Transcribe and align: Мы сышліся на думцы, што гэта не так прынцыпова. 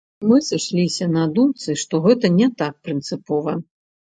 Мы 0.27 0.37
сышліся 0.45 1.07
на 1.17 1.25
думцы, 1.35 1.77
што 1.83 2.01
гэта 2.09 2.33
не 2.41 2.51
так 2.63 2.81
прынцыпова. 2.89 3.55